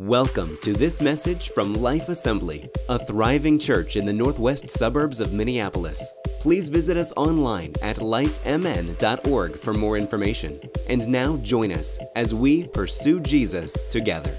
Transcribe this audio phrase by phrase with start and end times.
[0.00, 5.34] Welcome to this message from Life Assembly, a thriving church in the northwest suburbs of
[5.34, 6.14] Minneapolis.
[6.40, 10.58] Please visit us online at lifemn.org for more information.
[10.88, 14.34] And now join us as we pursue Jesus together.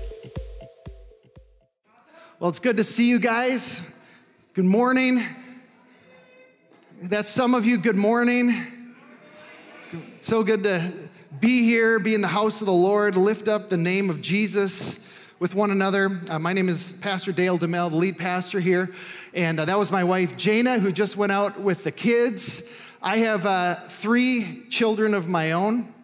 [2.40, 3.84] Well, it's good to see you guys.
[4.56, 5.24] Good morning.
[7.04, 7.78] That's some of you.
[7.78, 8.96] Good morning.
[10.22, 10.92] So good to
[11.40, 15.00] be here, be in the house of the Lord, lift up the name of Jesus
[15.42, 16.22] with one another.
[16.30, 18.92] Uh, my name is Pastor Dale DeMel, the lead pastor here.
[19.34, 22.62] And uh, that was my wife, Jana, who just went out with the kids.
[23.02, 25.96] I have uh, three children of my own.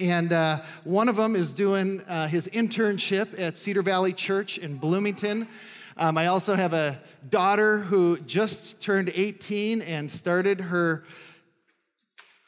[0.00, 4.78] And uh, one of them is doing uh, his internship at Cedar Valley Church in
[4.78, 5.46] Bloomington.
[5.96, 11.04] Um, I also have a daughter who just turned 18 and started her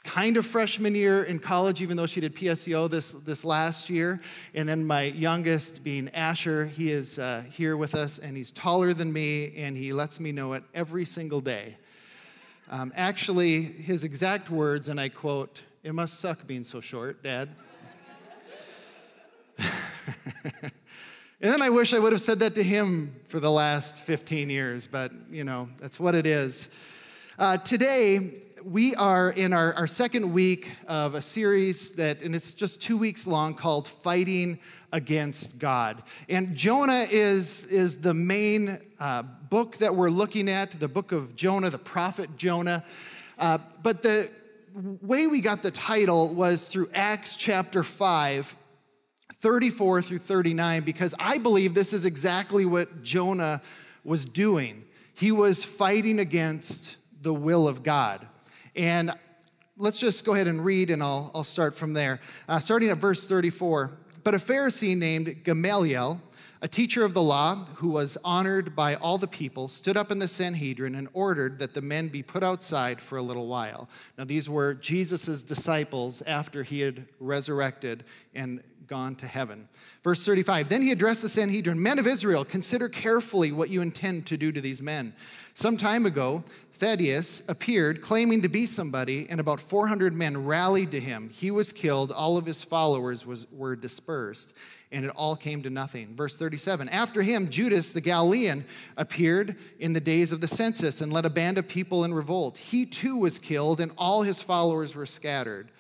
[0.05, 4.21] kind of freshman year in college, even though she did PSEO this, this last year.
[4.55, 8.93] And then my youngest, being Asher, he is uh, here with us, and he's taller
[8.93, 11.77] than me, and he lets me know it every single day.
[12.71, 17.49] Um, actually, his exact words, and I quote, It must suck being so short, Dad.
[19.59, 19.71] and
[21.41, 24.87] then I wish I would have said that to him for the last 15 years,
[24.91, 26.69] but you know, that's what it is.
[27.39, 32.55] Uh, today, we are in our, our second week of a series that, and it's
[32.55, 34.59] just two weeks long, called Fighting
[34.91, 36.03] Against God.
[36.31, 41.37] And Jonah is, is the main uh, book that we're looking at, the book of
[41.37, 42.83] Jonah, the prophet Jonah.
[43.39, 44.31] Uh, but the
[45.03, 48.57] way we got the title was through Acts chapter 5.
[49.41, 53.61] 34 through 39, because I believe this is exactly what Jonah
[54.03, 54.85] was doing.
[55.13, 58.27] He was fighting against the will of God.
[58.77, 59.13] And
[59.77, 62.21] let's just go ahead and read, and I'll, I'll start from there.
[62.49, 63.99] Uh, starting at verse 34.
[64.25, 66.21] But a Pharisee named Gamaliel,
[66.63, 70.19] a teacher of the law who was honored by all the people, stood up in
[70.19, 73.89] the Sanhedrin and ordered that the men be put outside for a little while.
[74.17, 78.05] Now, these were Jesus' disciples after he had resurrected
[78.35, 79.69] and gone to heaven.
[80.03, 84.27] Verse 35 Then he addressed the Sanhedrin Men of Israel, consider carefully what you intend
[84.27, 85.15] to do to these men.
[85.55, 86.45] Some time ago,
[86.85, 91.31] Theudas appeared claiming to be somebody, and about 400 men rallied to him.
[91.31, 94.53] He was killed, all of his followers was, were dispersed,
[94.93, 96.15] and it all came to nothing.
[96.15, 98.67] Verse 37 After him, Judas the Galilean
[98.99, 102.59] appeared in the days of the census and led a band of people in revolt.
[102.59, 105.71] He too was killed, and all his followers were scattered.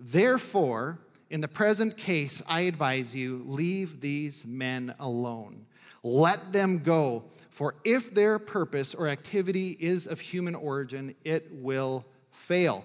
[0.00, 5.66] Therefore, in the present case, I advise you leave these men alone.
[6.02, 7.24] Let them go
[7.56, 12.84] for if their purpose or activity is of human origin, it will fail.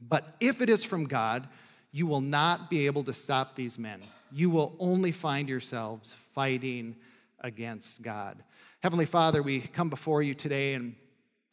[0.00, 1.46] But if it is from God,
[1.92, 4.00] you will not be able to stop these men.
[4.32, 6.96] You will only find yourselves fighting
[7.38, 8.42] against God.
[8.82, 10.96] Heavenly Father, we come before you today and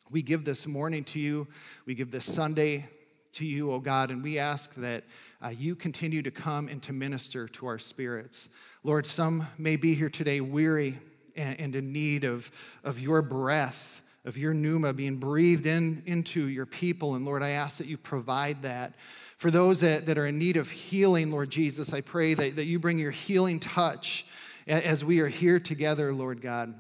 [0.10, 1.48] we give this morning to you.
[1.86, 2.90] We give this Sunday
[3.34, 5.04] to you, O God, and we ask that
[5.46, 8.50] uh, you continue to come and to minister to our spirits.
[8.84, 10.98] Lord, some may be here today weary
[11.36, 12.52] and, and in need of,
[12.84, 17.16] of your breath, of your pneuma being breathed in, into your people.
[17.16, 18.96] And Lord, I ask that you provide that.
[19.38, 22.66] For those that, that are in need of healing, Lord Jesus, I pray that, that
[22.66, 24.26] you bring your healing touch
[24.68, 26.76] as we are here together, Lord God.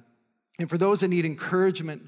[0.60, 2.04] And for those that need encouragement,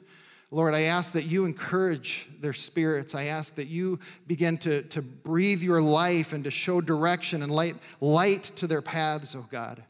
[0.51, 3.15] Lord, I ask that you encourage their spirits.
[3.15, 7.51] I ask that you begin to, to breathe your life and to show direction and
[7.51, 9.83] light, light to their paths, oh God.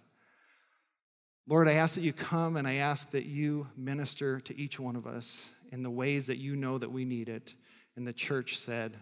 [1.47, 4.95] Lord, I ask that you come and I ask that you minister to each one
[4.95, 7.53] of us in the ways that you know that we need it.
[7.95, 8.95] And the church said,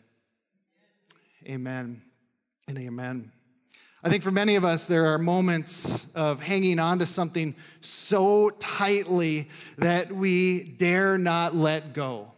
[1.48, 2.02] Amen
[2.68, 3.32] and amen.
[4.04, 8.50] I think for many of us, there are moments of hanging on to something so
[8.50, 9.48] tightly
[9.78, 12.32] that we dare not let go.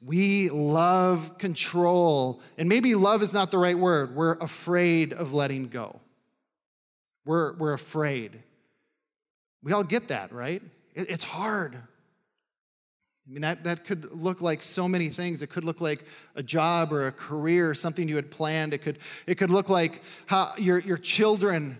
[0.00, 4.14] We love control, and maybe love is not the right word.
[4.14, 6.00] We're afraid of letting go.
[7.24, 8.40] We're, we're afraid.
[9.66, 10.62] We all get that, right?
[10.94, 11.74] It's hard.
[11.74, 11.80] I
[13.26, 15.42] mean, that, that could look like so many things.
[15.42, 16.04] It could look like
[16.36, 18.74] a job or a career, something you had planned.
[18.74, 21.78] It could, it could look like how your, your children,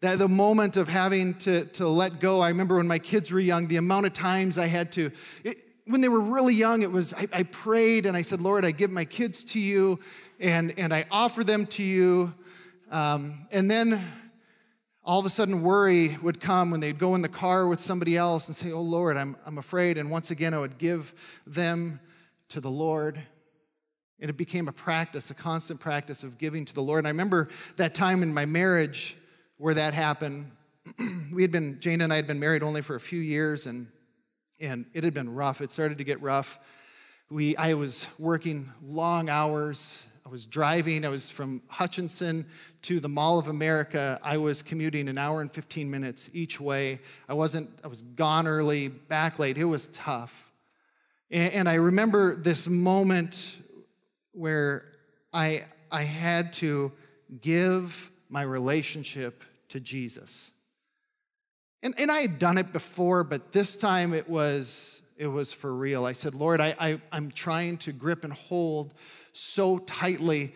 [0.00, 2.40] that the moment of having to, to let go.
[2.40, 5.10] I remember when my kids were young, the amount of times I had to,
[5.44, 8.64] it, when they were really young, it was, I, I prayed and I said, Lord,
[8.64, 10.00] I give my kids to you
[10.40, 12.32] and, and I offer them to you.
[12.90, 14.02] Um, and then
[15.06, 18.16] all of a sudden worry would come when they'd go in the car with somebody
[18.16, 19.98] else and say, Oh Lord, I'm, I'm afraid.
[19.98, 21.14] And once again, I would give
[21.46, 22.00] them
[22.48, 23.20] to the Lord.
[24.18, 26.98] And it became a practice, a constant practice of giving to the Lord.
[26.98, 29.16] And I remember that time in my marriage
[29.58, 30.50] where that happened.
[31.32, 33.86] we had been, Jane and I had been married only for a few years, and,
[34.60, 35.60] and it had been rough.
[35.60, 36.58] It started to get rough.
[37.30, 40.06] We, I was working long hours.
[40.26, 41.04] I was driving.
[41.04, 42.46] I was from Hutchinson
[42.82, 44.18] to the Mall of America.
[44.24, 46.98] I was commuting an hour and 15 minutes each way.
[47.28, 49.56] I wasn't, I was gone early, back late.
[49.56, 50.50] It was tough.
[51.30, 53.56] And, and I remember this moment
[54.32, 54.86] where
[55.32, 56.90] I, I had to
[57.40, 60.50] give my relationship to Jesus.
[61.84, 65.72] And, and I had done it before, but this time it was, it was for
[65.72, 66.04] real.
[66.04, 68.92] I said, Lord, I, I, I'm trying to grip and hold
[69.36, 70.54] so tightly,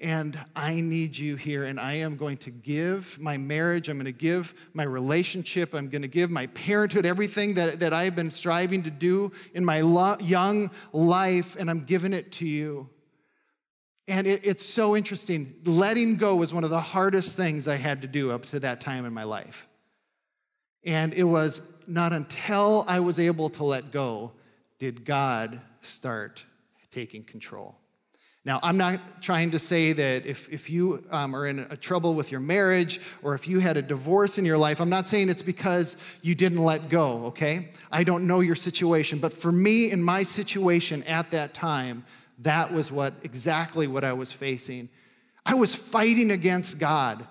[0.00, 4.04] and I need you here, and I am going to give my marriage, I'm going
[4.06, 8.30] to give my relationship, I'm going to give my parenthood, everything that, that I've been
[8.30, 12.90] striving to do in my lo- young life, and I'm giving it to you.
[14.08, 15.54] And it, it's so interesting.
[15.64, 18.80] Letting go was one of the hardest things I had to do up to that
[18.80, 19.66] time in my life.
[20.84, 24.32] And it was not until I was able to let go
[24.78, 26.44] did God start
[26.90, 27.76] taking control.
[28.46, 32.14] Now, I'm not trying to say that if, if you um, are in a trouble
[32.14, 35.30] with your marriage or if you had a divorce in your life, I'm not saying
[35.30, 37.70] it's because you didn't let go, okay?
[37.90, 42.04] I don't know your situation, but for me, in my situation at that time,
[42.38, 44.90] that was what exactly what I was facing.
[45.44, 47.26] I was fighting against God.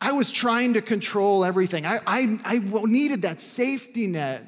[0.00, 1.86] I was trying to control everything.
[1.86, 4.42] I, I, I needed that safety net.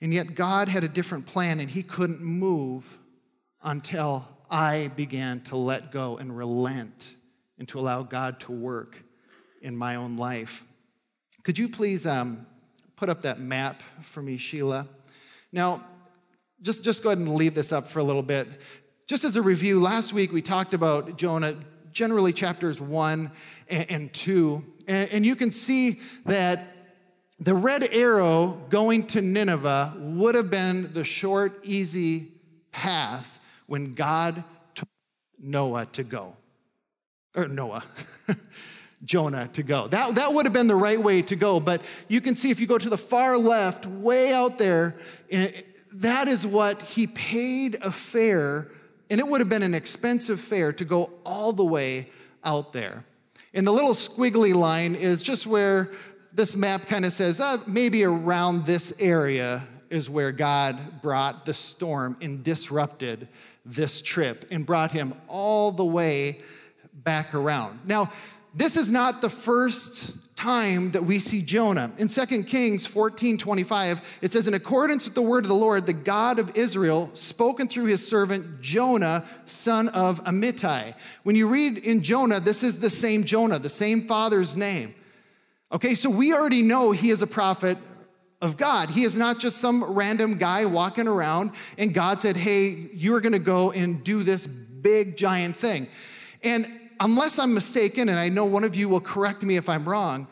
[0.00, 2.98] And yet, God had a different plan, and He couldn't move
[3.62, 7.14] until I began to let go and relent
[7.58, 9.02] and to allow God to work
[9.62, 10.64] in my own life.
[11.42, 12.46] Could you please um,
[12.96, 14.88] put up that map for me, Sheila?
[15.52, 15.84] Now,
[16.62, 18.46] just, just go ahead and leave this up for a little bit.
[19.06, 21.56] Just as a review, last week we talked about Jonah,
[21.92, 23.30] generally chapters one
[23.68, 24.64] and, and two.
[24.88, 26.74] And, and you can see that
[27.38, 32.32] the red arrow going to Nineveh would have been the short, easy
[32.72, 34.42] path when God
[34.74, 34.88] told
[35.40, 36.36] Noah to go.
[37.34, 37.84] Or Noah.
[39.04, 39.88] Jonah to go.
[39.88, 41.60] That, that would have been the right way to go.
[41.60, 44.96] But you can see if you go to the far left, way out there,
[45.30, 48.68] eh, that is what he paid a fare,
[49.08, 52.10] and it would have been an expensive fare to go all the way
[52.44, 53.04] out there.
[53.54, 55.90] And the little squiggly line is just where
[56.32, 61.54] this map kind of says uh, maybe around this area is where God brought the
[61.54, 63.28] storm and disrupted
[63.66, 66.38] this trip and brought him all the way
[66.92, 67.80] back around.
[67.84, 68.10] Now,
[68.54, 71.90] this is not the first time that we see Jonah.
[71.98, 75.86] In 2 Kings 14 25, it says, In accordance with the word of the Lord,
[75.86, 80.94] the God of Israel, spoken through his servant Jonah, son of Amittai.
[81.22, 84.94] When you read in Jonah, this is the same Jonah, the same father's name.
[85.72, 87.78] Okay, so we already know he is a prophet
[88.40, 88.90] of God.
[88.90, 93.38] He is not just some random guy walking around and God said, Hey, you're gonna
[93.38, 95.88] go and do this big giant thing.
[96.42, 99.88] And unless I'm mistaken, and I know one of you will correct me if I'm
[99.88, 100.28] wrong,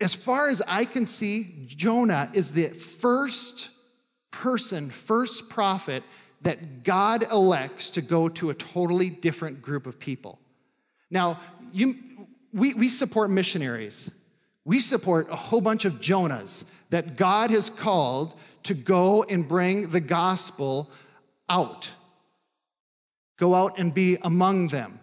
[0.00, 3.70] as far as I can see, Jonah is the first
[4.30, 6.04] person, first prophet
[6.42, 10.38] that God elects to go to a totally different group of people.
[11.10, 11.40] Now,
[11.72, 11.96] you,
[12.52, 14.08] we, we support missionaries.
[14.64, 19.88] We support a whole bunch of Jonahs that God has called to go and bring
[19.88, 20.90] the gospel
[21.48, 21.92] out.
[23.38, 25.00] Go out and be among them.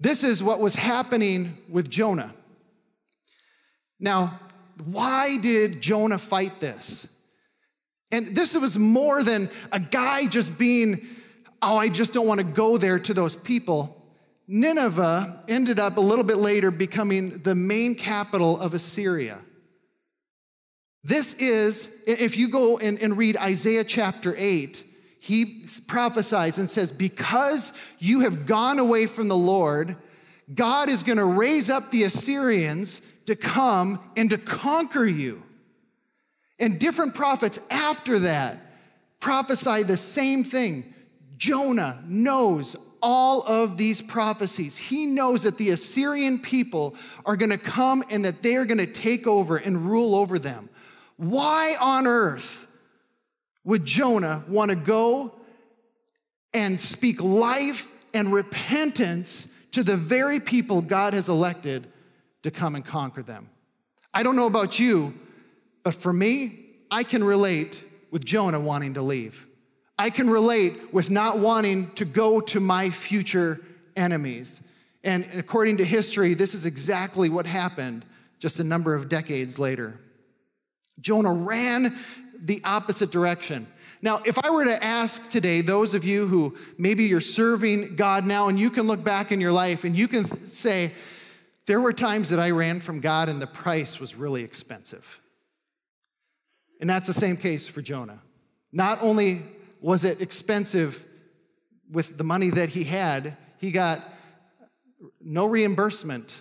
[0.00, 2.34] This is what was happening with Jonah.
[3.98, 4.38] Now,
[4.84, 7.06] why did Jonah fight this?
[8.10, 11.06] And this was more than a guy just being,
[11.60, 13.94] oh, I just don't want to go there to those people.
[14.46, 19.42] Nineveh ended up a little bit later becoming the main capital of Assyria.
[21.08, 24.84] This is, if you go and, and read Isaiah chapter 8,
[25.18, 29.96] he prophesies and says, Because you have gone away from the Lord,
[30.54, 35.42] God is going to raise up the Assyrians to come and to conquer you.
[36.58, 38.60] And different prophets after that
[39.18, 40.92] prophesy the same thing.
[41.38, 44.76] Jonah knows all of these prophecies.
[44.76, 48.76] He knows that the Assyrian people are going to come and that they are going
[48.76, 50.68] to take over and rule over them.
[51.18, 52.66] Why on earth
[53.64, 55.34] would Jonah want to go
[56.54, 61.88] and speak life and repentance to the very people God has elected
[62.44, 63.50] to come and conquer them?
[64.14, 65.12] I don't know about you,
[65.82, 69.44] but for me, I can relate with Jonah wanting to leave.
[69.98, 73.60] I can relate with not wanting to go to my future
[73.96, 74.60] enemies.
[75.02, 78.04] And according to history, this is exactly what happened
[78.38, 79.98] just a number of decades later.
[81.00, 81.96] Jonah ran
[82.40, 83.66] the opposite direction.
[84.00, 88.24] Now, if I were to ask today, those of you who maybe you're serving God
[88.24, 90.92] now and you can look back in your life and you can say,
[91.66, 95.20] there were times that I ran from God and the price was really expensive.
[96.80, 98.20] And that's the same case for Jonah.
[98.72, 99.42] Not only
[99.80, 101.04] was it expensive
[101.90, 104.02] with the money that he had, he got
[105.20, 106.40] no reimbursement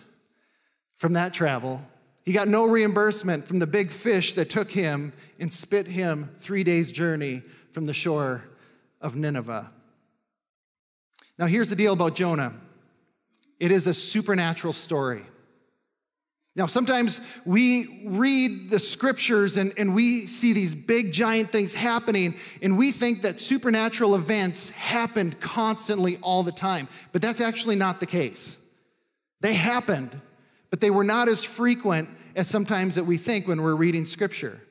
[0.97, 1.81] from that travel.
[2.27, 6.61] He got no reimbursement from the big fish that took him and spit him three
[6.61, 7.41] days' journey
[7.71, 8.43] from the shore
[8.99, 9.71] of Nineveh.
[11.39, 12.53] Now, here's the deal about Jonah
[13.61, 15.23] it is a supernatural story.
[16.53, 22.35] Now, sometimes we read the scriptures and, and we see these big, giant things happening,
[22.61, 26.89] and we think that supernatural events happened constantly all the time.
[27.13, 28.57] But that's actually not the case.
[29.39, 30.19] They happened,
[30.69, 34.61] but they were not as frequent as sometimes that we think when we're reading scripture.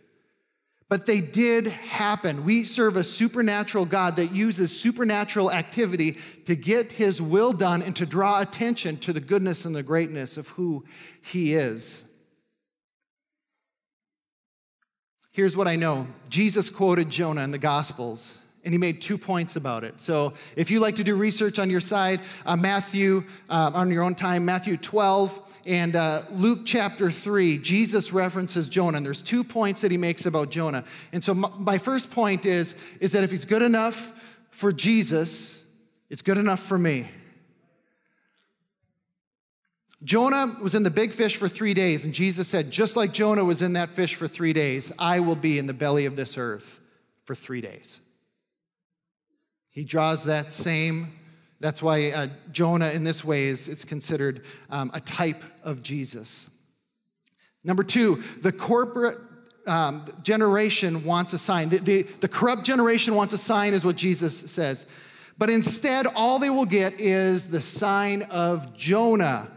[0.88, 2.44] But they did happen.
[2.44, 7.96] We serve a supernatural God that uses supernatural activity to get his will done and
[7.96, 10.84] to draw attention to the goodness and the greatness of who
[11.22, 12.04] he is.
[15.32, 19.54] Here's what I know Jesus quoted Jonah in the Gospels and he made two points
[19.54, 20.00] about it.
[20.00, 24.02] So if you like to do research on your side, uh, Matthew, uh, on your
[24.02, 28.96] own time, Matthew 12 and uh, Luke chapter 3, Jesus references Jonah.
[28.96, 30.84] And there's two points that he makes about Jonah.
[31.12, 34.12] And so my, first point is, is that if he's good enough
[34.50, 35.62] for Jesus,
[36.10, 37.06] it's good enough for me.
[40.02, 43.44] Jonah was in the big fish for three days, and Jesus said, just like Jonah
[43.44, 46.36] was in that fish for three days, I will be in the belly of this
[46.36, 46.80] earth
[47.24, 48.00] for three days.
[49.76, 51.12] He draws that same,
[51.60, 56.48] that's why uh, Jonah in this way is it's considered um, a type of Jesus.
[57.62, 59.18] Number two, the corporate
[59.66, 61.68] um, generation wants a sign.
[61.68, 64.86] The, the, the corrupt generation wants a sign, is what Jesus says.
[65.36, 69.50] But instead, all they will get is the sign of Jonah.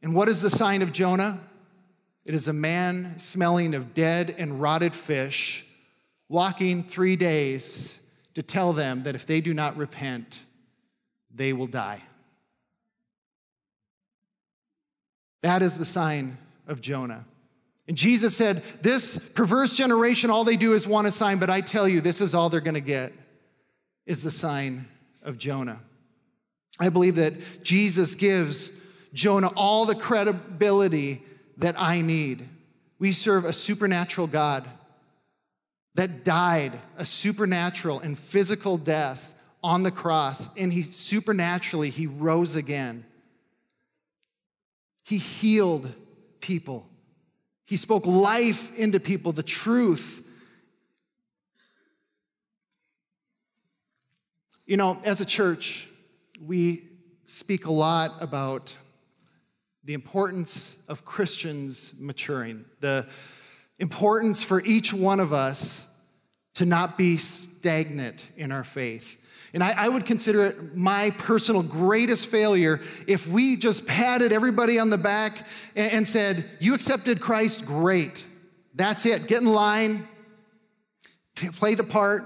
[0.00, 1.40] And what is the sign of Jonah?
[2.24, 5.66] It is a man smelling of dead and rotted fish,
[6.28, 7.98] walking three days
[8.34, 10.40] to tell them that if they do not repent,
[11.34, 12.02] they will die.
[15.42, 17.24] That is the sign of Jonah.
[17.86, 21.60] And Jesus said, This perverse generation, all they do is want a sign, but I
[21.60, 23.12] tell you, this is all they're going to get
[24.06, 24.86] is the sign
[25.22, 25.80] of Jonah.
[26.80, 28.72] I believe that Jesus gives
[29.12, 31.22] Jonah all the credibility
[31.58, 32.48] that I need.
[32.98, 34.68] We serve a supernatural God
[35.94, 42.56] that died a supernatural and physical death on the cross, and he supernaturally he rose
[42.56, 43.04] again.
[45.04, 45.92] He healed
[46.40, 46.88] people.
[47.64, 50.22] He spoke life into people, the truth.
[54.66, 55.88] You know, as a church,
[56.40, 56.88] we
[57.26, 58.76] speak a lot about
[59.84, 63.06] the importance of Christians maturing, the
[63.78, 65.86] importance for each one of us
[66.54, 69.18] to not be stagnant in our faith.
[69.52, 74.80] And I, I, would consider it my personal greatest failure if we just patted everybody
[74.80, 78.26] on the back and, and said, You accepted Christ, great.
[78.74, 79.28] That's it.
[79.28, 80.08] Get in line,
[81.36, 82.24] play the part,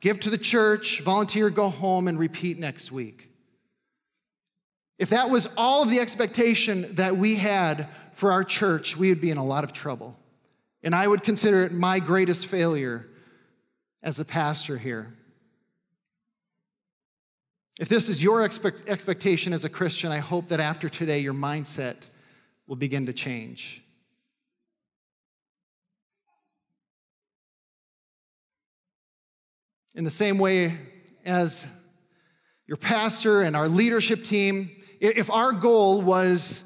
[0.00, 3.28] give to the church, volunteer, go home, and repeat next week.
[4.98, 9.20] If that was all of the expectation that we had for our church, we would
[9.20, 10.18] be in a lot of trouble.
[10.82, 13.08] And I would consider it my greatest failure
[14.02, 15.14] as a pastor here.
[17.78, 21.34] If this is your expect- expectation as a Christian, I hope that after today your
[21.34, 21.96] mindset
[22.66, 23.82] will begin to change.
[29.94, 30.76] In the same way
[31.24, 31.66] as
[32.66, 34.70] your pastor and our leadership team,
[35.00, 36.62] if our goal was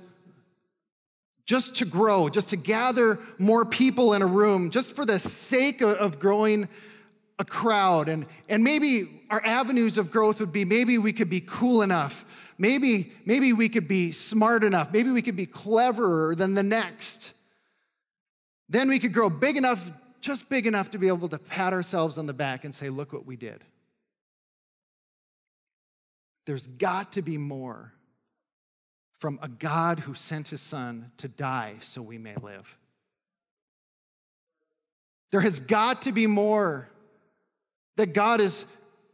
[1.44, 5.80] just to grow, just to gather more people in a room, just for the sake
[5.80, 6.68] of growing
[7.38, 8.08] a crowd.
[8.08, 12.24] And, and maybe our avenues of growth would be maybe we could be cool enough.
[12.58, 14.92] Maybe, maybe we could be smart enough.
[14.92, 17.32] Maybe we could be cleverer than the next.
[18.68, 22.18] Then we could grow big enough, just big enough to be able to pat ourselves
[22.18, 23.64] on the back and say, look what we did.
[26.46, 27.92] There's got to be more
[29.22, 32.76] from a God who sent his son to die so we may live.
[35.30, 36.88] There has got to be more
[37.94, 38.66] that God is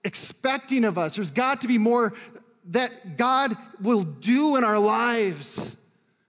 [0.04, 1.16] expecting of us.
[1.16, 2.14] There's got to be more
[2.70, 5.76] that God will do in our lives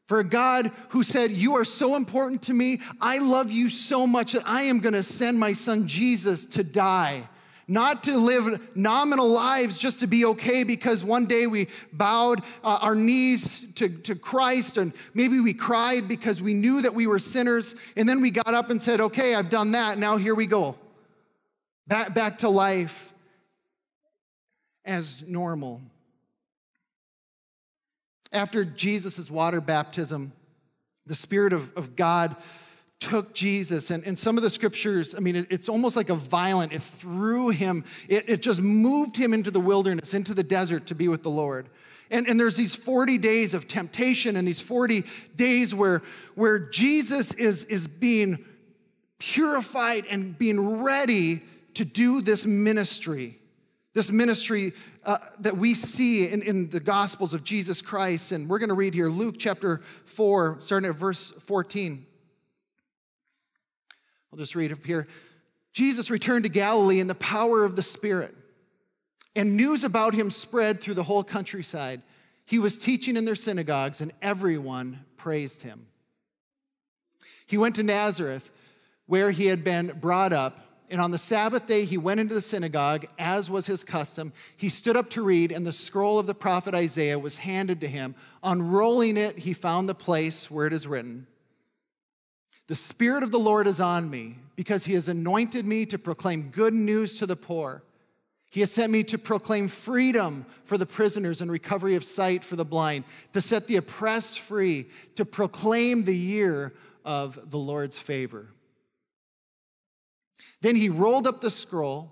[0.10, 4.08] For a God who said, You are so important to me, I love you so
[4.08, 7.30] much that I am gonna send my son Jesus to die.
[7.72, 12.80] Not to live nominal lives just to be okay because one day we bowed uh,
[12.82, 17.20] our knees to, to Christ and maybe we cried because we knew that we were
[17.20, 17.76] sinners.
[17.96, 20.00] And then we got up and said, Okay, I've done that.
[20.00, 20.78] Now here we go.
[21.86, 23.14] Back, back to life
[24.84, 25.80] as normal.
[28.32, 30.34] After Jesus' water baptism,
[31.06, 32.36] the Spirit of, of God
[33.00, 36.16] took Jesus, and, and some of the scriptures, I mean, it, it's almost like a
[36.16, 40.88] violent, it threw him, it, it just moved him into the wilderness, into the desert
[40.88, 41.70] to be with the Lord.
[42.12, 46.02] And, and there's these 40 days of temptation and these 40 days where,
[46.36, 48.44] where Jesus is, is being
[49.20, 51.44] purified and being ready
[51.76, 53.38] to do this ministry.
[53.94, 58.32] This ministry uh, that we see in, in the Gospels of Jesus Christ.
[58.32, 62.06] And we're going to read here Luke chapter 4, starting at verse 14.
[64.32, 65.08] I'll just read up here.
[65.74, 68.36] Jesus returned to Galilee in the power of the Spirit,
[69.36, 72.02] and news about him spread through the whole countryside.
[72.46, 75.86] He was teaching in their synagogues, and everyone praised him.
[77.46, 78.50] He went to Nazareth,
[79.06, 82.42] where he had been brought up and on the Sabbath day, he went into the
[82.42, 84.34] synagogue, as was his custom.
[84.58, 87.88] He stood up to read, and the scroll of the prophet Isaiah was handed to
[87.88, 88.16] him.
[88.42, 91.28] Unrolling it, he found the place where it is written
[92.70, 96.52] The Spirit of the Lord is on me, because he has anointed me to proclaim
[96.52, 97.82] good news to the poor.
[98.52, 102.56] He has sent me to proclaim freedom for the prisoners and recovery of sight for
[102.56, 108.50] the blind, to set the oppressed free, to proclaim the year of the Lord's favor.
[110.62, 112.12] Then he rolled up the scroll,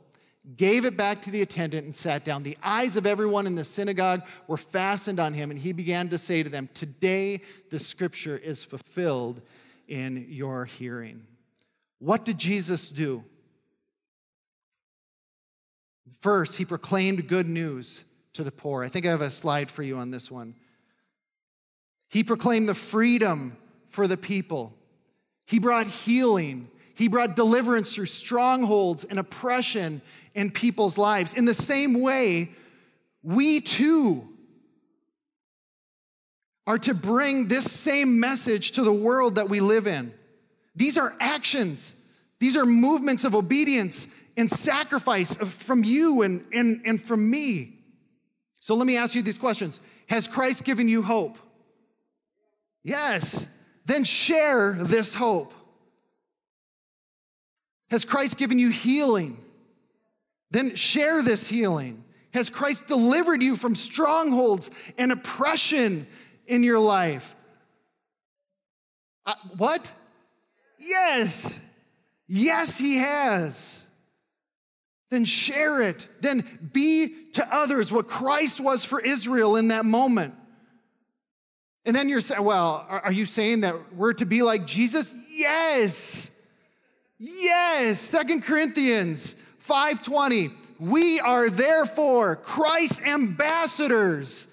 [0.56, 2.42] gave it back to the attendant, and sat down.
[2.42, 6.18] The eyes of everyone in the synagogue were fastened on him, and he began to
[6.18, 9.44] say to them, Today the scripture is fulfilled
[9.88, 11.26] in your hearing.
[12.00, 13.24] What did Jesus do?
[16.22, 18.84] First, he proclaimed good news to the poor.
[18.84, 20.56] I think I have a slide for you on this one.
[22.10, 23.58] He proclaimed the freedom
[23.90, 24.74] for the people.
[25.46, 30.02] He brought healing he brought deliverance through strongholds and oppression
[30.34, 31.36] in people's lives.
[31.36, 32.50] In the same way,
[33.22, 34.28] we too
[36.68, 40.14] are to bring this same message to the world that we live in.
[40.76, 41.96] These are actions,
[42.40, 47.80] these are movements of obedience and sacrifice from you and, and, and from me.
[48.60, 51.40] So let me ask you these questions Has Christ given you hope?
[52.84, 53.48] Yes.
[53.86, 55.54] Then share this hope.
[57.90, 59.42] Has Christ given you healing?
[60.52, 62.04] Then share this healing.
[62.34, 66.06] Has Christ delivered you from strongholds and oppression
[66.48, 67.36] in your life?
[69.26, 69.92] Uh, what?
[70.80, 71.60] Yes.
[72.28, 73.84] Yes, He has.
[75.10, 76.08] Then share it.
[76.22, 80.34] Then be to others what Christ was for Israel in that moment.
[81.86, 85.30] And then you're saying, well, are you saying that we're to be like Jesus?
[85.32, 86.30] Yes.
[87.18, 89.36] Yes, Second Corinthians
[89.68, 90.54] 5:20.
[90.80, 94.48] We are therefore Christ's ambassadors.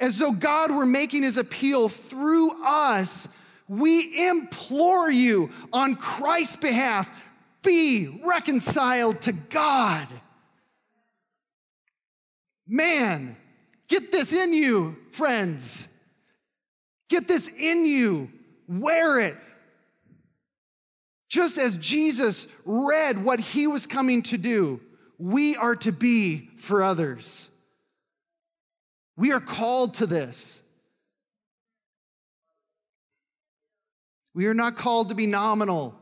[0.00, 3.28] As though God were making his appeal through us,
[3.68, 7.10] we implore you on Christ's behalf,
[7.62, 10.08] be reconciled to God.
[12.66, 13.36] Man,
[13.88, 15.86] get this in you, friends.
[17.10, 18.30] Get this in you.
[18.66, 19.36] Wear it.
[21.28, 24.80] Just as Jesus read what he was coming to do,
[25.18, 27.48] we are to be for others.
[29.20, 30.62] We are called to this.
[34.32, 35.94] We are not called to be nominal.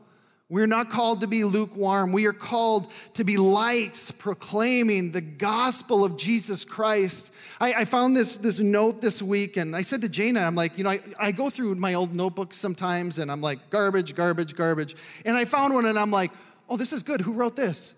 [0.47, 2.13] We're not called to be lukewarm.
[2.13, 7.33] We are called to be lights proclaiming the gospel of Jesus Christ.
[7.59, 10.77] I, I, found this, this note this week, and I said to Jana, I'm like,
[10.77, 14.55] you know, I, I go through my old notebooks sometimes, and I'm like, garbage, garbage,
[14.55, 14.95] garbage.
[15.25, 16.31] And I found one, and I'm like,
[16.69, 17.19] oh, this is good.
[17.19, 17.95] Who wrote this?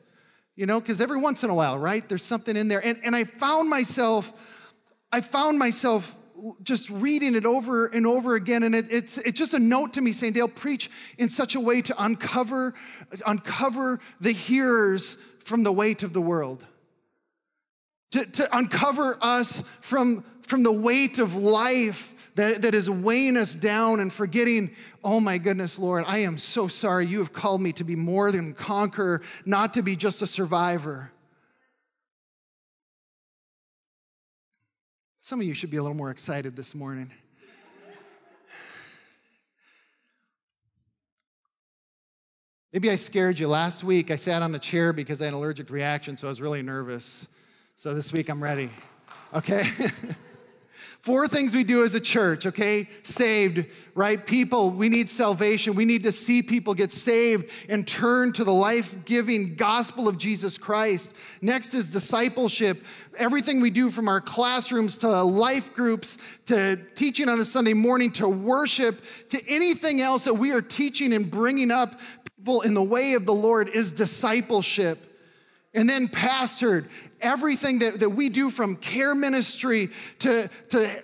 [0.55, 2.83] You know, because every once in a while, right, there's something in there.
[2.83, 4.33] And, and I found myself,
[5.11, 6.15] I found myself
[6.63, 10.01] just reading it over and over again, and it, it's, it's just a note to
[10.01, 12.73] me saying, Dale, preach in such a way to uncover,
[13.25, 16.65] uncover the hearers from the weight of the world.
[18.11, 23.55] To, to uncover us from, from the weight of life that, that is weighing us
[23.55, 24.71] down and forgetting,
[25.03, 27.05] oh my goodness, Lord, I am so sorry.
[27.05, 31.11] You have called me to be more than conqueror, not to be just a survivor.
[35.31, 37.09] Some of you should be a little more excited this morning.
[42.73, 43.47] Maybe I scared you.
[43.47, 46.31] Last week I sat on a chair because I had an allergic reaction, so I
[46.31, 47.29] was really nervous.
[47.77, 48.71] So this week I'm ready.
[49.33, 49.69] Okay?
[51.01, 52.87] Four things we do as a church, okay?
[53.01, 54.23] Saved, right?
[54.23, 55.73] People, we need salvation.
[55.73, 60.19] We need to see people get saved and turn to the life giving gospel of
[60.19, 61.15] Jesus Christ.
[61.41, 62.85] Next is discipleship.
[63.17, 68.11] Everything we do from our classrooms to life groups to teaching on a Sunday morning
[68.11, 71.99] to worship to anything else that we are teaching and bringing up
[72.37, 75.10] people in the way of the Lord is discipleship.
[75.73, 76.89] And then pastored,
[77.21, 81.03] everything that, that we do from care ministry to, to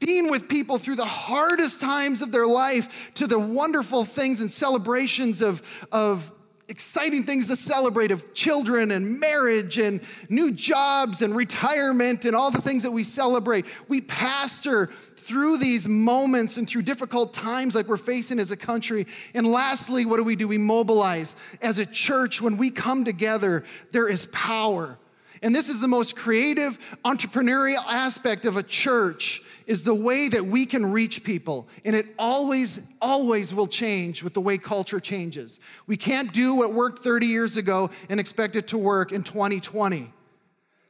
[0.00, 4.50] being with people through the hardest times of their life to the wonderful things and
[4.50, 6.32] celebrations of, of
[6.68, 12.50] exciting things to celebrate of children and marriage and new jobs and retirement and all
[12.50, 13.66] the things that we celebrate.
[13.88, 14.90] We pastor
[15.28, 19.06] through these moments and through difficult times like we're facing as a country.
[19.34, 20.48] And lastly, what do we do?
[20.48, 21.36] We mobilize.
[21.60, 23.62] As a church, when we come together,
[23.92, 24.96] there is power.
[25.42, 30.46] And this is the most creative entrepreneurial aspect of a church is the way that
[30.46, 31.68] we can reach people.
[31.84, 35.60] And it always, always will change with the way culture changes.
[35.86, 40.10] We can't do what worked 30 years ago and expect it to work in 2020.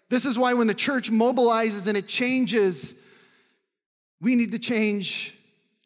[0.08, 2.94] This is why when the church mobilizes and it changes,
[4.20, 5.34] we need to change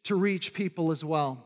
[0.03, 1.43] to reach people as well.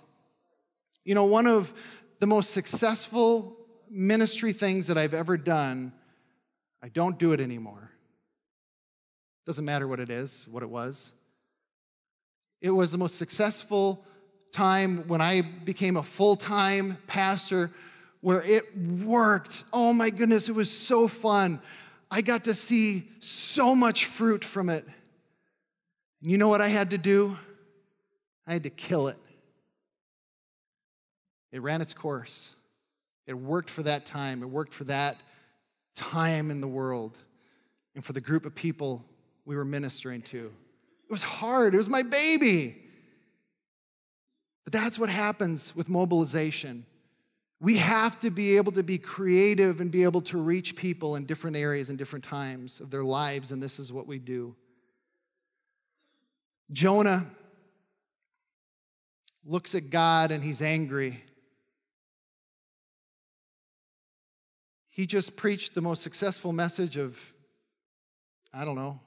[1.03, 1.73] You know, one of
[2.19, 3.55] the most successful
[3.89, 5.93] ministry things that I've ever done,
[6.81, 7.91] I don't do it anymore.
[9.45, 11.13] Doesn't matter what it is, what it was.
[12.61, 14.03] It was the most successful
[14.51, 17.71] time when I became a full time pastor
[18.21, 19.63] where it worked.
[19.71, 21.61] Oh my goodness, it was so fun.
[22.09, 24.85] I got to see so much fruit from it.
[26.21, 27.37] And you know what I had to do?
[28.45, 29.17] I had to kill it.
[31.51, 32.55] It ran its course.
[33.25, 34.41] It worked for that time.
[34.41, 35.17] It worked for that
[35.95, 37.17] time in the world
[37.95, 39.03] and for the group of people
[39.45, 40.51] we were ministering to.
[41.03, 41.73] It was hard.
[41.73, 42.83] It was my baby.
[44.63, 46.85] But that's what happens with mobilization.
[47.59, 51.25] We have to be able to be creative and be able to reach people in
[51.25, 54.55] different areas and different times of their lives, and this is what we do.
[56.71, 57.25] Jonah
[59.45, 61.23] looks at God and he's angry.
[64.89, 67.33] He just preached the most successful message of,
[68.53, 68.99] I don't know,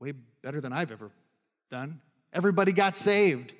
[0.00, 1.10] way better than I've ever
[1.70, 2.00] done.
[2.32, 3.54] Everybody got saved.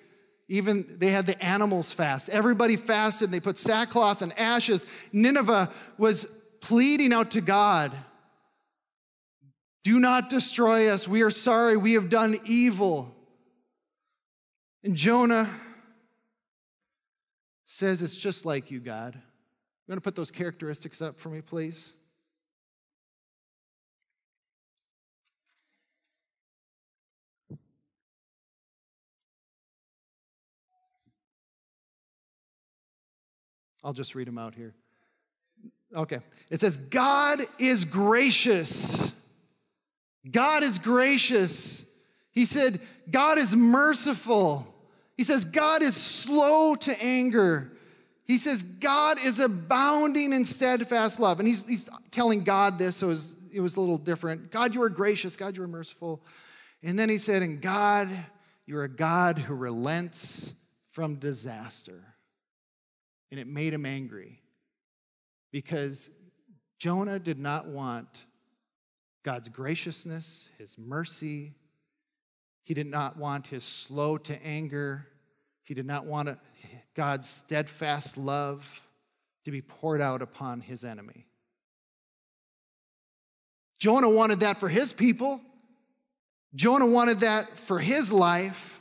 [0.49, 2.29] Even they had the animals fast.
[2.31, 3.31] Everybody fasted.
[3.31, 4.87] They put sackcloth and ashes.
[5.13, 6.27] Nineveh was
[6.61, 7.93] pleading out to God
[9.85, 11.07] do not destroy us.
[11.07, 11.77] We are sorry.
[11.77, 13.15] We have done evil.
[14.83, 15.49] And Jonah
[17.67, 19.15] says, It's just like you, God.
[19.15, 21.95] You want to put those characteristics up for me, please?
[33.83, 34.75] I'll just read them out here.
[35.97, 36.19] Okay.
[36.51, 39.13] It says, God is gracious
[40.31, 41.85] God is gracious.
[42.33, 44.67] He said, God is merciful.
[45.17, 47.73] He says, God is slow to anger.
[48.25, 51.41] He says, God is abounding in steadfast love.
[51.41, 54.53] And he's, he's telling God this, so it was, it was a little different.
[54.53, 55.37] God, you are gracious.
[55.37, 56.23] God, you are merciful.
[56.83, 58.09] And then he said, And God,
[58.67, 60.53] you're a God who relents
[60.91, 62.05] from disaster.
[63.31, 64.41] And it made him angry
[65.51, 66.11] because
[66.79, 68.27] Jonah did not want
[69.29, 71.53] God's graciousness, his mercy.
[72.65, 75.07] He did not want his slow to anger.
[75.65, 76.39] He did not want
[76.95, 78.81] God's steadfast love
[79.45, 81.27] to be poured out upon his enemy.
[83.79, 85.43] Jonah wanted that for his people.
[86.55, 88.81] Jonah wanted that for his life.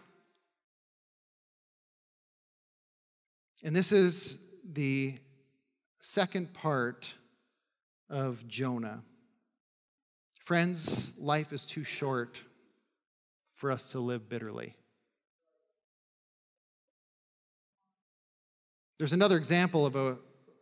[3.66, 5.14] And this is the
[6.00, 7.14] second part
[8.10, 9.04] of Jonah.
[10.48, 12.42] Friends, life is too short
[13.56, 14.78] for us to live bitterly.
[18.98, 20.16] There's another example of a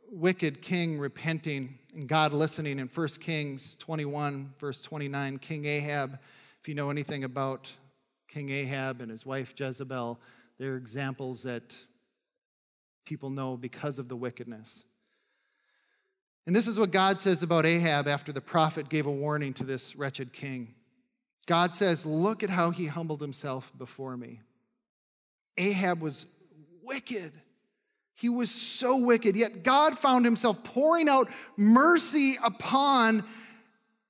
[0.10, 5.38] wicked king repenting and God listening in 1 Kings 21, verse 29.
[5.38, 6.18] King Ahab,
[6.60, 7.72] if you know anything about
[8.28, 10.20] King Ahab and his wife Jezebel,
[10.58, 11.76] they're examples that
[13.06, 14.84] people know because of the wickedness.
[16.46, 19.64] And this is what God says about Ahab after the prophet gave a warning to
[19.64, 20.76] this wretched king.
[21.48, 24.42] God says, Look at how he humbled himself before me.
[25.58, 26.26] Ahab was
[26.84, 27.32] wicked.
[28.14, 33.26] He was so wicked, yet God found himself pouring out mercy upon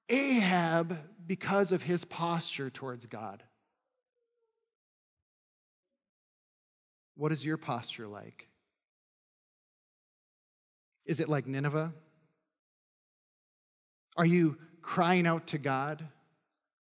[0.09, 3.41] Ahab because of his posture towards God.
[7.15, 8.47] What is your posture like?
[11.05, 11.93] Is it like Nineveh?
[14.15, 16.05] Are you crying out to God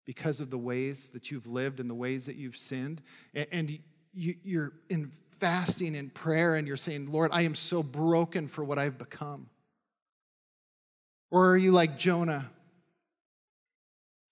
[0.06, 3.02] because of the ways that you've lived and the ways that you've sinned?
[3.34, 3.80] And
[4.14, 8.78] you're in fasting and prayer and you're saying, Lord, I am so broken for what
[8.78, 9.50] I've become?
[11.32, 12.50] Or are you like Jonah?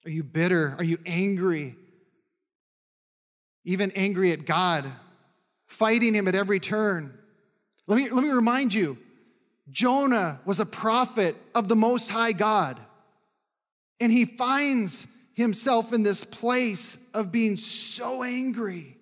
[0.06, 0.76] Are you bitter?
[0.78, 1.76] Are you angry?
[3.66, 4.92] Even angry at God,
[5.68, 7.18] fighting him at every turn.
[7.88, 8.98] Let me, let me remind you
[9.70, 12.80] Jonah was a prophet of the Most High God,
[14.00, 18.98] and he finds himself in this place of being so angry.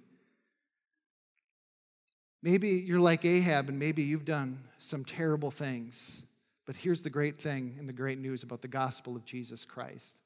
[2.43, 6.23] Maybe you're like Ahab, and maybe you've done some terrible things.
[6.65, 10.21] But here's the great thing and the great news about the gospel of Jesus Christ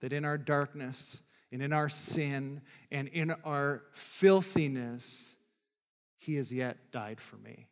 [0.00, 1.22] that in our darkness
[1.52, 5.34] and in our sin and in our filthiness,
[6.18, 7.68] He has yet died for me.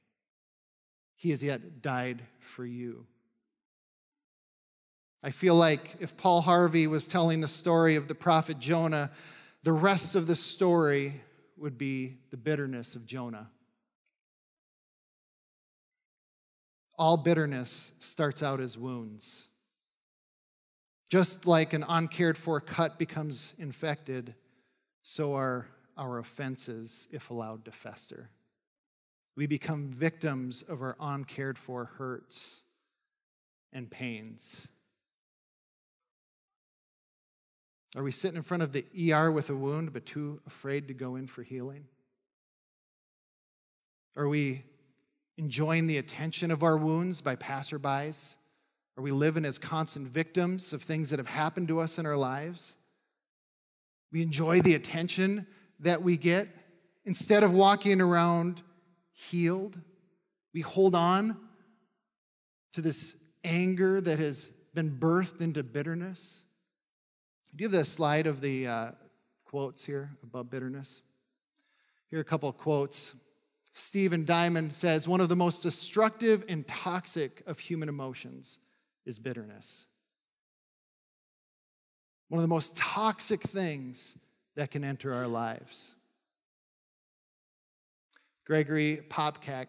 [1.20, 3.04] He has yet died for you.
[5.22, 9.10] I feel like if Paul Harvey was telling the story of the prophet Jonah,
[9.62, 11.20] the rest of the story
[11.58, 13.50] would be the bitterness of Jonah.
[16.98, 19.50] All bitterness starts out as wounds.
[21.10, 24.34] Just like an uncared for cut becomes infected,
[25.02, 25.66] so are
[25.98, 28.30] our offenses if allowed to fester.
[29.40, 32.62] We become victims of our uncared for hurts
[33.72, 34.68] and pains.
[37.96, 40.92] Are we sitting in front of the ER with a wound but too afraid to
[40.92, 41.86] go in for healing?
[44.14, 44.62] Are we
[45.38, 48.36] enjoying the attention of our wounds by passerbys?
[48.98, 52.14] Are we living as constant victims of things that have happened to us in our
[52.14, 52.76] lives?
[54.12, 55.46] We enjoy the attention
[55.78, 56.46] that we get
[57.06, 58.60] instead of walking around
[59.28, 59.78] healed.
[60.52, 61.36] We hold on
[62.72, 66.42] to this anger that has been birthed into bitterness.
[67.54, 68.90] Do you have the slide of the uh,
[69.44, 71.02] quotes here about bitterness?
[72.08, 73.14] Here are a couple of quotes.
[73.72, 78.58] Stephen Diamond says one of the most destructive and toxic of human emotions
[79.06, 79.86] is bitterness.
[82.28, 84.16] One of the most toxic things
[84.56, 85.94] that can enter our lives.
[88.50, 89.66] Gregory Popcak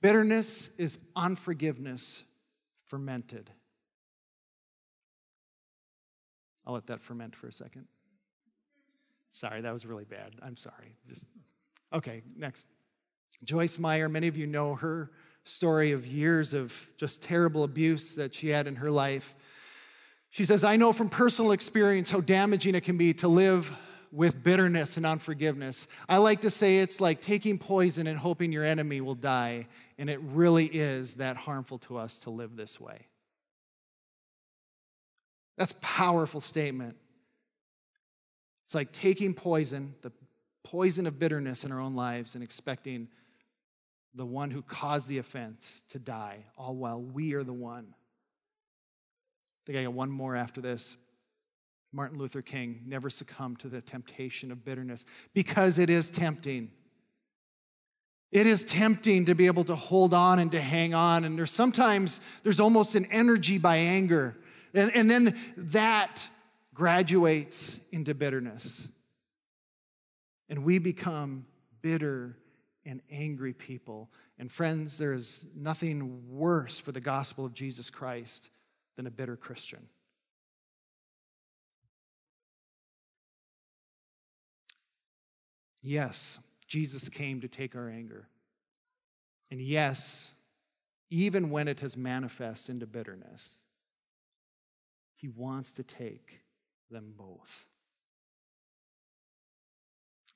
[0.00, 2.24] bitterness is unforgiveness
[2.86, 3.50] fermented.
[6.66, 7.88] I'll let that ferment for a second.
[9.32, 10.34] Sorry, that was really bad.
[10.40, 10.96] I'm sorry.
[11.06, 11.26] Just
[11.92, 12.66] okay, next.
[13.44, 15.10] Joyce Meyer, many of you know her
[15.44, 19.34] story of years of just terrible abuse that she had in her life.
[20.30, 23.70] She says, I know from personal experience how damaging it can be to live
[24.16, 25.86] with bitterness and unforgiveness.
[26.08, 30.08] I like to say it's like taking poison and hoping your enemy will die, and
[30.08, 33.06] it really is that harmful to us to live this way.
[35.58, 36.96] That's powerful statement.
[38.64, 40.12] It's like taking poison, the
[40.64, 43.08] poison of bitterness in our own lives, and expecting
[44.14, 47.86] the one who caused the offense to die, all while we are the one.
[47.90, 50.96] I think I got one more after this.
[51.96, 56.70] Martin Luther King never succumbed to the temptation of bitterness because it is tempting.
[58.30, 61.24] It is tempting to be able to hold on and to hang on.
[61.24, 64.36] And there's sometimes there's almost an energy by anger.
[64.74, 66.28] And, and then that
[66.74, 68.88] graduates into bitterness.
[70.50, 71.46] And we become
[71.80, 72.36] bitter
[72.84, 74.10] and angry people.
[74.38, 78.50] And friends, there is nothing worse for the gospel of Jesus Christ
[78.96, 79.88] than a bitter Christian.
[85.86, 88.26] Yes, Jesus came to take our anger.
[89.52, 90.34] And yes,
[91.10, 93.62] even when it has manifest into bitterness,
[95.14, 96.40] he wants to take
[96.90, 97.66] them both.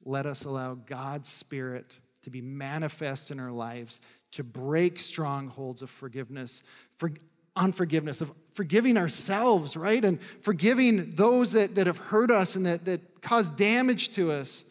[0.04, 5.90] Let us allow God's Spirit to be manifest in our lives, to break strongholds of
[5.90, 6.62] forgiveness,
[6.96, 7.10] for,
[7.56, 10.04] unforgiveness, of forgiving ourselves, right?
[10.04, 14.64] And forgiving those that, that have hurt us and that, that caused damage to us.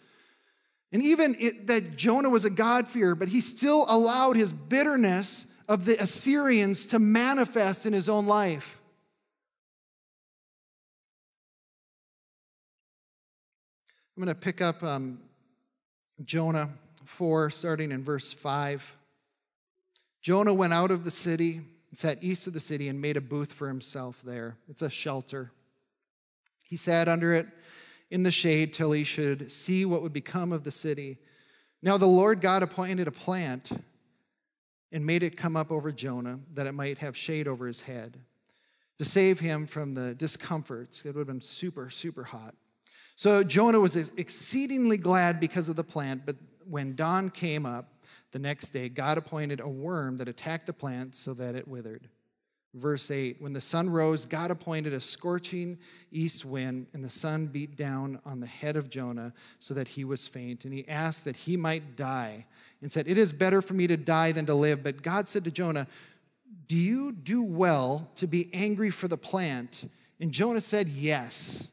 [0.91, 5.86] And even it, that Jonah was a God-fearer, but he still allowed his bitterness of
[5.86, 8.82] the Assyrians to manifest in his own life.
[14.17, 15.19] I'm going to pick up um,
[16.25, 16.69] Jonah
[17.06, 18.97] 4, starting in verse 5.
[20.21, 21.62] Jonah went out of the city
[21.93, 24.58] sat east of the city and made a booth for himself there.
[24.67, 25.52] It's a shelter.
[26.65, 27.47] He sat under it
[28.12, 31.17] in the shade till he should see what would become of the city.
[31.82, 33.72] Now the Lord God appointed a plant
[34.91, 38.17] and made it come up over Jonah that it might have shade over his head
[38.98, 41.06] to save him from the discomforts.
[41.06, 42.56] It would have been super, super hot.
[43.15, 47.93] So Jonah was exceedingly glad because of the plant, but when dawn came up
[48.32, 52.08] the next day, God appointed a worm that attacked the plant so that it withered.
[52.73, 55.77] Verse 8 When the sun rose, God appointed a scorching
[56.12, 60.03] east wind, and the sun beat down on the head of Jonah so that he
[60.03, 60.65] was faint.
[60.65, 62.45] And he asked that he might die
[62.82, 64.84] and said, It is better for me to die than to live.
[64.84, 65.88] But God said to Jonah,
[66.67, 69.89] Do you do well to be angry for the plant?
[70.19, 71.67] And Jonah said, Yes,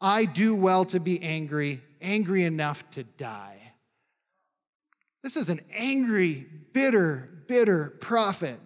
[0.00, 3.60] I do well to be angry, angry enough to die.
[5.22, 8.58] This is an angry, bitter, bitter prophet.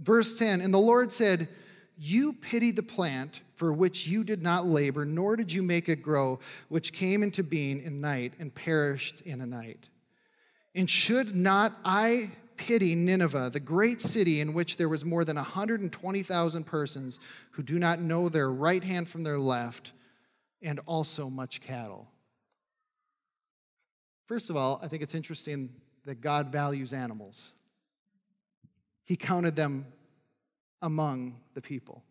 [0.00, 1.48] Verse 10 And the Lord said,
[1.96, 6.02] You pity the plant for which you did not labor, nor did you make it
[6.02, 9.88] grow, which came into being in night and perished in a night.
[10.74, 15.36] And should not I pity Nineveh, the great city in which there was more than
[15.36, 17.18] 120,000 persons
[17.52, 19.92] who do not know their right hand from their left,
[20.62, 22.08] and also much cattle?
[24.26, 25.70] First of all, I think it's interesting
[26.04, 27.52] that God values animals.
[29.08, 29.86] He counted them
[30.82, 32.04] among the people.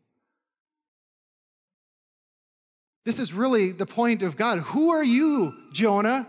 [3.05, 4.57] This is really the point of God.
[4.59, 6.27] Who are you, Jonah?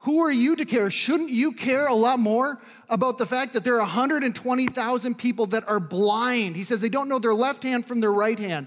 [0.00, 0.90] Who are you to care?
[0.90, 5.66] Shouldn't you care a lot more about the fact that there are 120,000 people that
[5.66, 6.56] are blind?
[6.56, 8.66] He says they don't know their left hand from their right hand.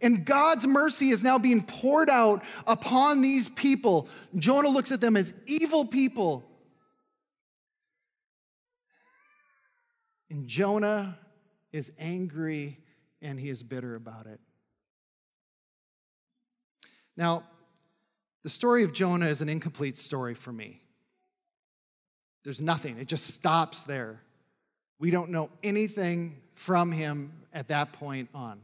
[0.00, 4.08] And God's mercy is now being poured out upon these people.
[4.36, 6.44] Jonah looks at them as evil people.
[10.30, 11.18] And Jonah
[11.72, 12.78] is angry
[13.22, 14.40] and he is bitter about it.
[17.16, 17.44] Now,
[18.42, 20.80] the story of Jonah is an incomplete story for me.
[22.44, 24.22] There's nothing, it just stops there.
[25.00, 28.60] We don't know anything from him at that point on.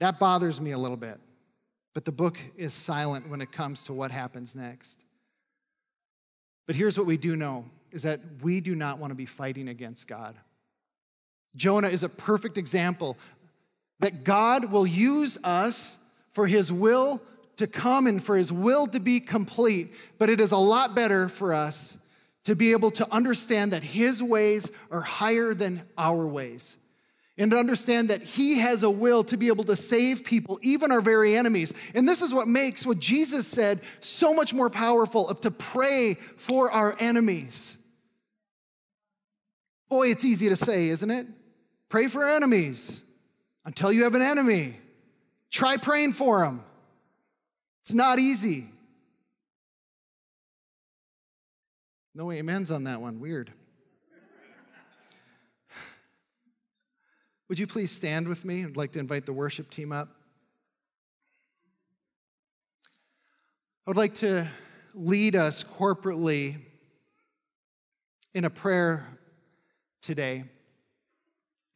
[0.00, 1.18] That bothers me a little bit.
[1.92, 5.04] But the book is silent when it comes to what happens next.
[6.66, 9.68] But here's what we do know is that we do not want to be fighting
[9.68, 10.36] against God.
[11.56, 13.16] Jonah is a perfect example
[14.00, 15.98] that God will use us
[16.32, 17.20] for his will
[17.56, 19.92] to come and for his will to be complete.
[20.18, 21.98] But it is a lot better for us
[22.44, 26.78] to be able to understand that his ways are higher than our ways.
[27.36, 30.90] And to understand that he has a will to be able to save people, even
[30.90, 31.72] our very enemies.
[31.94, 36.14] And this is what makes what Jesus said so much more powerful of to pray
[36.36, 37.78] for our enemies.
[39.90, 41.26] Boy, it's easy to say, isn't it?
[41.88, 43.02] Pray for enemies
[43.64, 44.76] until you have an enemy.
[45.50, 46.62] Try praying for them.
[47.82, 48.68] It's not easy.
[52.14, 53.18] No amens on that one.
[53.18, 53.52] Weird.
[57.48, 58.64] Would you please stand with me?
[58.64, 60.08] I'd like to invite the worship team up.
[63.86, 64.46] I would like to
[64.94, 66.58] lead us corporately
[68.34, 69.04] in a prayer
[70.00, 70.44] today.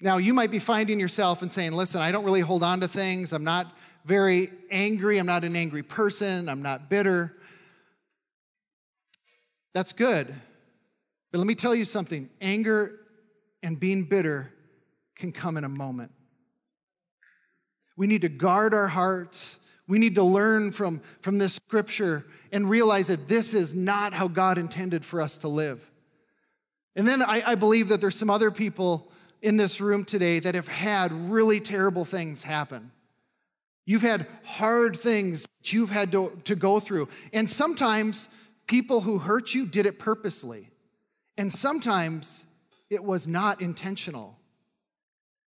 [0.00, 2.88] Now, you might be finding yourself and saying, listen, I don't really hold on to
[2.88, 3.32] things.
[3.32, 5.18] I'm not very angry.
[5.18, 6.48] I'm not an angry person.
[6.48, 7.34] I'm not bitter.
[9.72, 10.32] That's good.
[11.32, 13.00] But let me tell you something anger
[13.62, 14.52] and being bitter
[15.16, 16.12] can come in a moment.
[17.96, 19.58] We need to guard our hearts.
[19.86, 24.28] We need to learn from, from this scripture and realize that this is not how
[24.28, 25.90] God intended for us to live.
[26.96, 29.10] And then I, I believe that there's some other people
[29.42, 32.90] in this room today that have had really terrible things happen.
[33.86, 37.08] You've had hard things that you've had to, to go through.
[37.32, 38.28] And sometimes
[38.66, 40.70] people who hurt you did it purposely.
[41.36, 42.46] And sometimes
[42.88, 44.38] it was not intentional.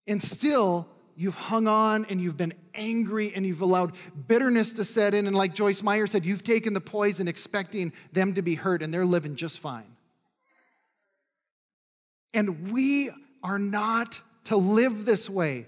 [0.06, 3.94] And still, you've hung on and you've been angry and you've allowed
[4.26, 5.26] bitterness to set in.
[5.26, 8.92] And like Joyce Meyer said, you've taken the poison expecting them to be hurt and
[8.92, 9.93] they're living just fine.
[12.34, 13.10] And we
[13.42, 15.66] are not to live this way.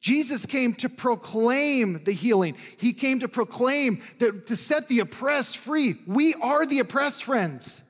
[0.00, 2.56] Jesus came to proclaim the healing.
[2.78, 5.96] He came to proclaim that to set the oppressed free.
[6.06, 7.82] We are the oppressed, friends.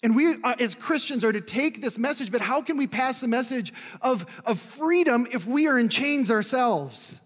[0.00, 3.20] And we, uh, as Christians, are to take this message, but how can we pass
[3.20, 7.20] the message of, of freedom if we are in chains ourselves?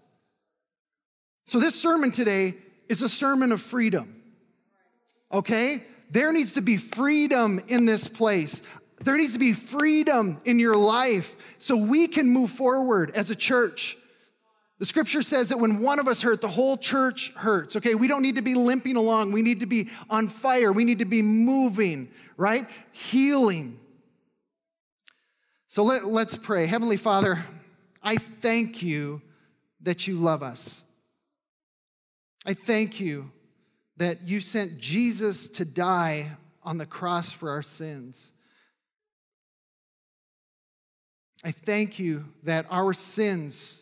[1.45, 2.55] So, this sermon today
[2.89, 4.23] is a sermon of freedom.
[5.31, 5.83] Okay?
[6.09, 8.63] There needs to be freedom in this place.
[9.03, 13.35] There needs to be freedom in your life so we can move forward as a
[13.35, 13.97] church.
[14.79, 17.75] The scripture says that when one of us hurt, the whole church hurts.
[17.75, 19.31] Okay, we don't need to be limping along.
[19.31, 20.71] We need to be on fire.
[20.71, 22.67] We need to be moving, right?
[22.91, 23.79] Healing.
[25.67, 26.65] So let, let's pray.
[26.65, 27.45] Heavenly Father,
[28.01, 29.21] I thank you
[29.81, 30.83] that you love us.
[32.45, 33.31] I thank you
[33.97, 36.31] that you sent Jesus to die
[36.63, 38.31] on the cross for our sins.
[41.43, 43.81] I thank you that our sins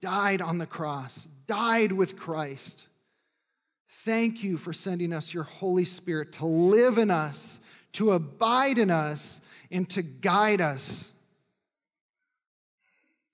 [0.00, 2.86] died on the cross, died with Christ.
[4.04, 7.60] Thank you for sending us your Holy Spirit to live in us,
[7.92, 11.12] to abide in us, and to guide us.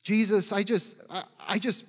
[0.03, 0.97] Jesus, I just,
[1.39, 1.85] I just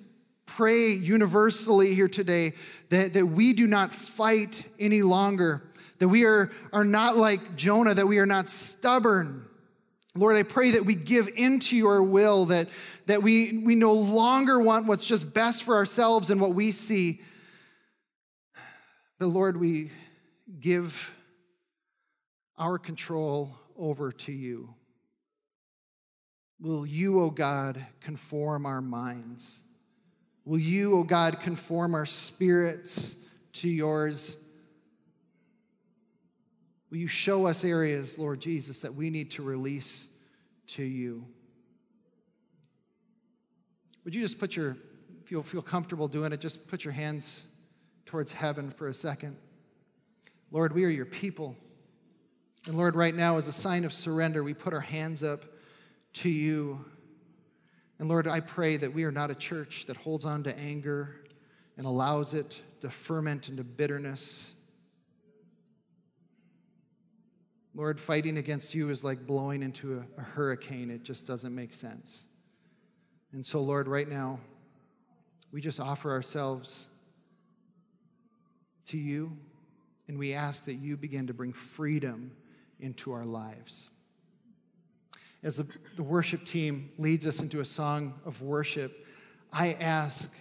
[0.46, 2.52] pray universally here today
[2.90, 5.62] that, that we do not fight any longer,
[5.98, 9.44] that we are, are not like Jonah, that we are not stubborn.
[10.18, 12.68] Lord, I pray that we give into your will, that,
[13.06, 17.20] that we, we no longer want what's just best for ourselves and what we see.
[19.20, 19.92] But Lord, we
[20.58, 21.12] give
[22.56, 24.74] our control over to you.
[26.60, 29.60] Will you, O oh God, conform our minds?
[30.44, 33.14] Will you, O oh God, conform our spirits
[33.52, 34.36] to yours?
[36.90, 40.08] Will you show us areas, Lord Jesus, that we need to release
[40.68, 41.24] to you?
[44.04, 44.76] Would you just put your,
[45.22, 47.44] if you'll feel comfortable doing it, just put your hands
[48.08, 49.36] towards heaven for a second.
[50.50, 51.54] Lord, we are your people.
[52.66, 55.44] And Lord, right now, as a sign of surrender, we put our hands up
[56.14, 56.82] to you.
[57.98, 61.20] And Lord, I pray that we are not a church that holds on to anger
[61.76, 64.52] and allows it to ferment into bitterness.
[67.78, 70.90] Lord, fighting against you is like blowing into a, a, hurricane.
[70.90, 72.26] It just doesn't make sense.
[73.32, 74.40] And so, Lord, right now,
[75.52, 76.88] we just offer ourselves
[78.86, 79.34] to you,
[80.08, 82.32] and we ask that you begin to bring freedom
[82.80, 83.88] into our lives
[85.42, 85.66] as the,
[85.96, 89.06] the worship team leads us into a song of worship,
[89.52, 90.32] I ask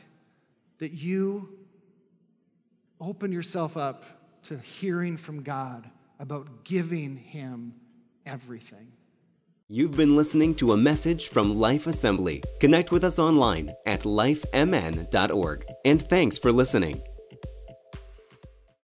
[0.80, 1.50] that you
[3.00, 4.04] open yourself up
[4.44, 5.90] to hearing from God
[6.20, 7.74] about giving Him
[8.26, 8.92] everything.
[9.70, 12.42] You've been listening to a message from Life Assembly.
[12.62, 15.66] Connect with us online at lifemn.org.
[15.84, 17.02] And thanks for listening.